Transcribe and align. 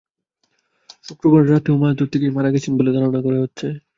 শুক্রবার 1.07 1.41
রাতেও 1.47 1.75
মাছ 1.81 1.93
ধরতে 1.99 2.17
গিয়ে 2.21 2.35
মারা 2.37 2.53
গেছেন 2.53 2.73
বলে 2.79 2.91
ধারণা 2.95 3.19
করা 3.25 3.37
হচ্ছে। 3.43 3.67